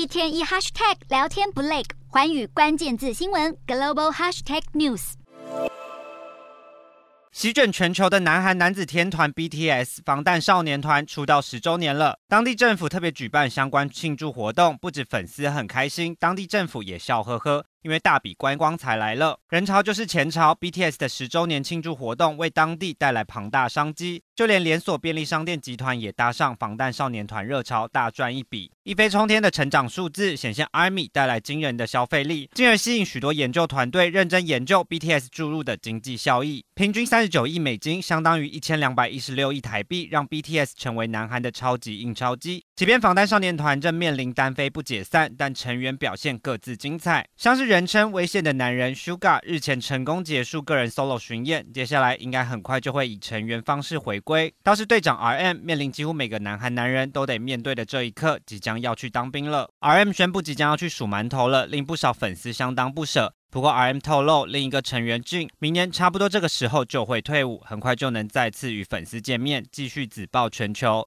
[0.00, 5.12] 一天一 hashtag 聊天不累，环宇关键字新闻 global hashtag news。
[7.32, 17.66] 席卷全球的南韩男子天团 BTS 防弹少年团出道十周年了，当地政府特别举办相关庆祝活动，不止粉丝很开心，当地政府也笑呵呵。
[17.82, 20.54] 因为大笔观光财来了，人潮就是钱潮。
[20.54, 28.70] BTS 的十周年庆祝活动为当地带来庞大商机，就连连锁便利商店集团也搭上防弹少年团热潮，大赚一笔。
[28.82, 36.62] 一飞冲天的成长数字显现，ARMY 带来惊人的消费力，进而吸引许多研究团队认真研究 BTS 注入的经济效益。
[36.74, 42.62] 平均三十九亿美金，相当于一千两百一十六亿台币，让 BTS 成为南韩的超级印钞机。
[42.76, 47.69] 即便防弹少年团正面临单飞不解散，但成员表现各自精彩，像是。
[47.70, 54.52] 人称危险的男人 Sugar 日前成功结束个人 solo 巡演，接下来应该很快就会以成员方式回归。
[54.64, 59.70] 倒是队长 RM 面临几乎每个男韩男人都得面对的这一刻，即将要去当兵了。
[59.78, 63.32] RM 宣布即将要去数馒头了，令不少粉丝相当不舍。
[63.52, 70.98] 不过 RM 透露，另一个成员 Jin 明年差不多这个时候就会退伍，很快就能再次与粉丝见面，继续紫爆全球。